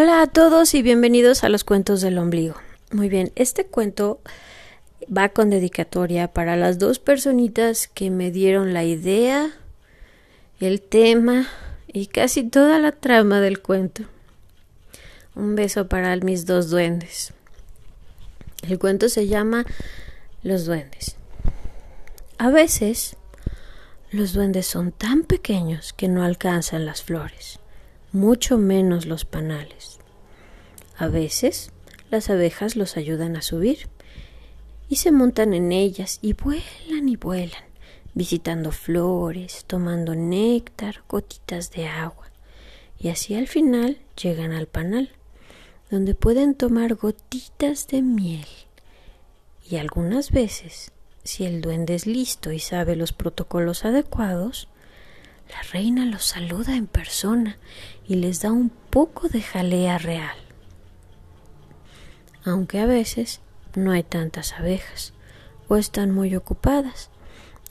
Hola 0.00 0.22
a 0.22 0.28
todos 0.28 0.74
y 0.74 0.82
bienvenidos 0.82 1.42
a 1.42 1.48
los 1.48 1.64
cuentos 1.64 2.00
del 2.02 2.18
ombligo. 2.18 2.54
Muy 2.92 3.08
bien, 3.08 3.32
este 3.34 3.66
cuento 3.66 4.20
va 5.04 5.30
con 5.30 5.50
dedicatoria 5.50 6.32
para 6.32 6.54
las 6.54 6.78
dos 6.78 7.00
personitas 7.00 7.88
que 7.88 8.08
me 8.08 8.30
dieron 8.30 8.72
la 8.72 8.84
idea, 8.84 9.50
el 10.60 10.80
tema 10.80 11.48
y 11.88 12.06
casi 12.06 12.44
toda 12.44 12.78
la 12.78 12.92
trama 12.92 13.40
del 13.40 13.60
cuento. 13.60 14.04
Un 15.34 15.56
beso 15.56 15.88
para 15.88 16.14
mis 16.18 16.46
dos 16.46 16.70
duendes. 16.70 17.32
El 18.62 18.78
cuento 18.78 19.08
se 19.08 19.26
llama 19.26 19.66
Los 20.44 20.64
duendes. 20.64 21.16
A 22.38 22.50
veces 22.50 23.16
los 24.12 24.32
duendes 24.32 24.64
son 24.64 24.92
tan 24.92 25.24
pequeños 25.24 25.92
que 25.92 26.06
no 26.06 26.22
alcanzan 26.22 26.86
las 26.86 27.02
flores, 27.02 27.58
mucho 28.12 28.58
menos 28.58 29.06
los 29.06 29.24
panales. 29.24 29.98
A 30.96 31.08
veces 31.08 31.70
las 32.10 32.30
abejas 32.30 32.76
los 32.76 32.96
ayudan 32.96 33.36
a 33.36 33.42
subir 33.42 33.88
y 34.88 34.96
se 34.96 35.12
montan 35.12 35.54
en 35.54 35.72
ellas 35.72 36.18
y 36.22 36.32
vuelan 36.32 37.08
y 37.08 37.16
vuelan, 37.16 37.64
visitando 38.14 38.72
flores, 38.72 39.64
tomando 39.66 40.14
néctar, 40.14 41.02
gotitas 41.08 41.70
de 41.72 41.86
agua, 41.86 42.30
y 42.98 43.08
así 43.08 43.34
al 43.34 43.48
final 43.48 43.98
llegan 44.20 44.52
al 44.52 44.66
panal, 44.66 45.10
donde 45.90 46.14
pueden 46.14 46.54
tomar 46.54 46.94
gotitas 46.94 47.86
de 47.88 48.02
miel. 48.02 48.46
Y 49.68 49.76
algunas 49.76 50.30
veces 50.30 50.92
si 51.28 51.44
el 51.44 51.60
duende 51.60 51.94
es 51.94 52.06
listo 52.06 52.52
y 52.52 52.58
sabe 52.58 52.96
los 52.96 53.12
protocolos 53.12 53.84
adecuados, 53.84 54.66
la 55.50 55.62
reina 55.72 56.04
los 56.04 56.24
saluda 56.24 56.76
en 56.76 56.86
persona 56.86 57.58
y 58.06 58.16
les 58.16 58.40
da 58.40 58.52
un 58.52 58.70
poco 58.90 59.28
de 59.28 59.42
jalea 59.42 59.98
real. 59.98 60.36
Aunque 62.44 62.78
a 62.80 62.86
veces 62.86 63.40
no 63.74 63.92
hay 63.92 64.02
tantas 64.02 64.52
abejas 64.54 65.12
o 65.68 65.76
están 65.76 66.10
muy 66.10 66.34
ocupadas, 66.34 67.10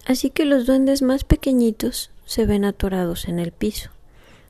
así 0.06 0.30
que 0.30 0.46
los 0.46 0.66
duendes 0.66 1.02
más 1.02 1.24
pequeñitos 1.24 2.12
se 2.26 2.46
ven 2.46 2.66
atorados 2.66 3.28
en 3.28 3.40
el 3.40 3.52
piso, 3.52 3.90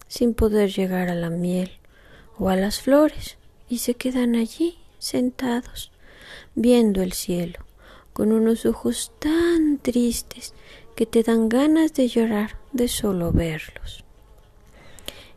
sin 0.08 0.34
poder 0.34 0.72
llegar 0.72 1.10
a 1.10 1.16
la 1.16 1.30
miel 1.30 1.72
o 2.38 2.50
a 2.50 2.56
las 2.56 2.82
flores, 2.82 3.38
y 3.70 3.80
se 3.80 3.96
quedan 3.96 4.36
allí 4.36 4.78
sentados, 5.00 5.92
viendo 6.56 7.02
el 7.02 7.14
cielo 7.14 7.68
con 8.18 8.32
unos 8.32 8.66
ojos 8.66 9.12
tan 9.20 9.78
tristes 9.78 10.56
que 10.96 11.06
te 11.06 11.22
dan 11.22 11.50
ganas 11.50 11.94
de 11.94 12.08
llorar 12.08 12.58
de 12.78 12.88
solo 12.88 13.34
verlos. 13.34 14.06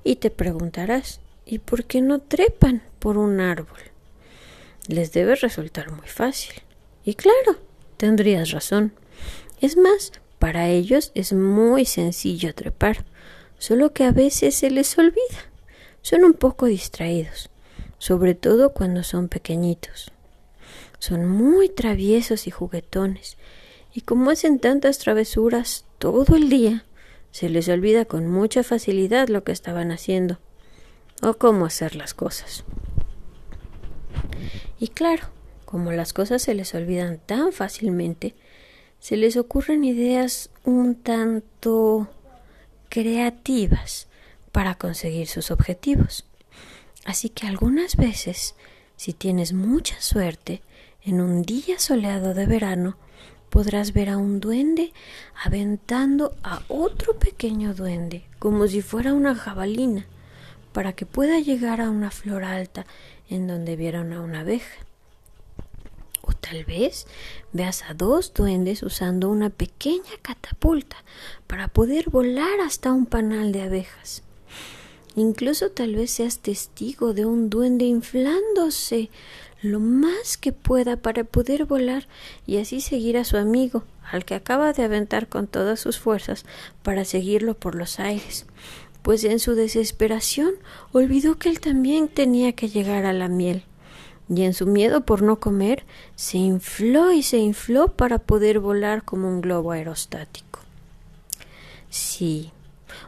Y 0.04 0.16
te 0.16 0.30
preguntarás, 0.30 1.20
¿y 1.44 1.58
por 1.58 1.84
qué 1.84 2.00
no 2.00 2.20
trepan 2.20 2.82
por 3.00 3.18
un 3.18 3.40
árbol? 3.40 3.80
Les 4.86 5.12
debe 5.12 5.34
resultar 5.34 5.90
muy 5.90 6.06
fácil. 6.06 6.54
Y 7.04 7.14
claro, 7.14 7.58
tendrías 7.96 8.52
razón. 8.52 8.92
Es 9.60 9.76
más, 9.76 10.12
para 10.38 10.68
ellos 10.68 11.12
es 11.14 11.32
muy 11.32 11.84
sencillo 11.84 12.54
trepar, 12.54 13.04
solo 13.58 13.92
que 13.92 14.04
a 14.04 14.12
veces 14.12 14.54
se 14.54 14.70
les 14.70 14.96
olvida. 14.96 15.50
Son 16.02 16.24
un 16.24 16.32
poco 16.32 16.66
distraídos, 16.66 17.50
sobre 17.98 18.34
todo 18.34 18.72
cuando 18.72 19.02
son 19.02 19.28
pequeñitos. 19.28 20.12
Son 20.98 21.28
muy 21.28 21.68
traviesos 21.68 22.46
y 22.46 22.50
juguetones, 22.50 23.36
y 23.92 24.02
como 24.02 24.30
hacen 24.30 24.60
tantas 24.60 24.98
travesuras 24.98 25.84
todo 25.98 26.36
el 26.36 26.48
día, 26.48 26.84
se 27.30 27.48
les 27.48 27.68
olvida 27.68 28.04
con 28.04 28.28
mucha 28.28 28.62
facilidad 28.62 29.28
lo 29.28 29.44
que 29.44 29.52
estaban 29.52 29.92
haciendo 29.92 30.38
o 31.22 31.34
cómo 31.34 31.66
hacer 31.66 31.96
las 31.96 32.14
cosas. 32.14 32.64
Y 34.78 34.88
claro, 34.88 35.28
como 35.64 35.92
las 35.92 36.12
cosas 36.12 36.42
se 36.42 36.54
les 36.54 36.74
olvidan 36.74 37.18
tan 37.18 37.52
fácilmente, 37.52 38.34
se 38.98 39.16
les 39.16 39.36
ocurren 39.36 39.84
ideas 39.84 40.50
un 40.64 40.94
tanto 40.94 42.08
creativas 42.88 44.08
para 44.52 44.74
conseguir 44.74 45.28
sus 45.28 45.50
objetivos. 45.50 46.26
Así 47.04 47.28
que 47.28 47.46
algunas 47.46 47.96
veces, 47.96 48.54
si 48.96 49.12
tienes 49.12 49.52
mucha 49.52 50.00
suerte, 50.00 50.62
en 51.02 51.20
un 51.20 51.42
día 51.42 51.78
soleado 51.78 52.34
de 52.34 52.46
verano 52.46 52.96
podrás 53.50 53.92
ver 53.92 54.08
a 54.08 54.16
un 54.16 54.40
duende 54.40 54.92
aventando 55.44 56.34
a 56.42 56.62
otro 56.68 57.18
pequeño 57.18 57.74
duende 57.74 58.24
como 58.38 58.66
si 58.66 58.80
fuera 58.80 59.12
una 59.12 59.34
jabalina 59.34 60.06
para 60.72 60.92
que 60.92 61.04
pueda 61.04 61.40
llegar 61.40 61.80
a 61.80 61.90
una 61.90 62.10
flor 62.10 62.44
alta 62.44 62.86
en 63.28 63.46
donde 63.46 63.76
vieron 63.76 64.12
a 64.12 64.20
una 64.20 64.40
abeja. 64.40 64.86
O 66.22 66.32
tal 66.32 66.64
vez 66.64 67.06
veas 67.52 67.82
a 67.82 67.94
dos 67.94 68.32
duendes 68.34 68.82
usando 68.82 69.28
una 69.28 69.50
pequeña 69.50 70.16
catapulta 70.22 70.96
para 71.46 71.68
poder 71.68 72.10
volar 72.10 72.60
hasta 72.60 72.92
un 72.92 73.06
panal 73.06 73.52
de 73.52 73.62
abejas. 73.62 74.22
Incluso 75.16 75.70
tal 75.70 75.96
vez 75.96 76.12
seas 76.12 76.38
testigo 76.38 77.14
de 77.14 77.26
un 77.26 77.50
duende 77.50 77.84
inflándose 77.84 79.10
lo 79.62 79.78
más 79.78 80.38
que 80.38 80.52
pueda 80.52 80.96
para 80.96 81.24
poder 81.24 81.66
volar 81.66 82.06
y 82.46 82.58
así 82.58 82.80
seguir 82.80 83.18
a 83.18 83.24
su 83.24 83.36
amigo, 83.36 83.84
al 84.10 84.24
que 84.24 84.34
acaba 84.34 84.72
de 84.72 84.82
aventar 84.82 85.28
con 85.28 85.46
todas 85.46 85.80
sus 85.80 85.98
fuerzas 85.98 86.44
para 86.82 87.04
seguirlo 87.04 87.54
por 87.54 87.74
los 87.74 88.00
aires, 88.00 88.46
pues 89.02 89.24
en 89.24 89.38
su 89.38 89.54
desesperación 89.54 90.52
olvidó 90.92 91.38
que 91.38 91.48
él 91.48 91.60
también 91.60 92.08
tenía 92.08 92.52
que 92.52 92.68
llegar 92.68 93.04
a 93.04 93.12
la 93.12 93.28
miel, 93.28 93.64
y 94.28 94.42
en 94.42 94.54
su 94.54 94.66
miedo 94.66 95.02
por 95.02 95.22
no 95.22 95.40
comer 95.40 95.84
se 96.16 96.38
infló 96.38 97.12
y 97.12 97.22
se 97.22 97.38
infló 97.38 97.88
para 97.88 98.18
poder 98.18 98.60
volar 98.60 99.04
como 99.04 99.28
un 99.28 99.40
globo 99.40 99.72
aerostático. 99.72 100.60
Sí, 101.90 102.52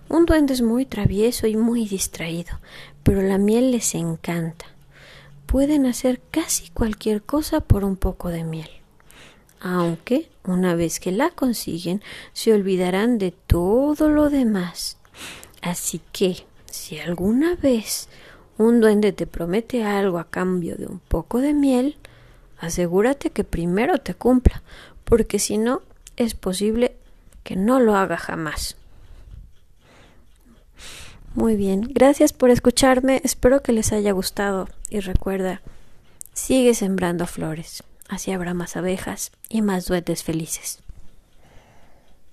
un 0.08 0.26
duende 0.26 0.52
es 0.52 0.62
muy 0.62 0.84
travieso 0.84 1.46
y 1.46 1.56
muy 1.56 1.86
distraído, 1.86 2.58
pero 3.04 3.22
la 3.22 3.38
miel 3.38 3.70
les 3.70 3.94
encanta 3.94 4.71
pueden 5.52 5.84
hacer 5.84 6.18
casi 6.30 6.70
cualquier 6.70 7.20
cosa 7.20 7.60
por 7.60 7.84
un 7.84 7.96
poco 7.96 8.30
de 8.30 8.42
miel. 8.42 8.70
Aunque, 9.60 10.30
una 10.44 10.74
vez 10.74 10.98
que 10.98 11.12
la 11.12 11.28
consiguen, 11.28 12.00
se 12.32 12.54
olvidarán 12.54 13.18
de 13.18 13.32
todo 13.32 14.08
lo 14.08 14.30
demás. 14.30 14.96
Así 15.60 16.00
que, 16.10 16.46
si 16.70 16.98
alguna 16.98 17.54
vez 17.56 18.08
un 18.56 18.80
duende 18.80 19.12
te 19.12 19.26
promete 19.26 19.84
algo 19.84 20.18
a 20.18 20.30
cambio 20.30 20.76
de 20.76 20.86
un 20.86 21.00
poco 21.00 21.42
de 21.42 21.52
miel, 21.52 21.98
asegúrate 22.58 23.28
que 23.28 23.44
primero 23.44 23.98
te 23.98 24.14
cumpla, 24.14 24.62
porque 25.04 25.38
si 25.38 25.58
no, 25.58 25.82
es 26.16 26.32
posible 26.32 26.96
que 27.44 27.56
no 27.56 27.78
lo 27.78 27.94
haga 27.94 28.16
jamás. 28.16 28.78
Muy 31.34 31.56
bien, 31.56 31.88
gracias 31.94 32.34
por 32.34 32.50
escucharme, 32.50 33.22
espero 33.24 33.62
que 33.62 33.72
les 33.72 33.92
haya 33.92 34.12
gustado 34.12 34.68
y 34.90 35.00
recuerda, 35.00 35.62
sigue 36.34 36.74
sembrando 36.74 37.26
flores, 37.26 37.82
así 38.06 38.32
habrá 38.32 38.52
más 38.52 38.76
abejas 38.76 39.32
y 39.48 39.62
más 39.62 39.86
duendes 39.86 40.22
felices. 40.22 40.81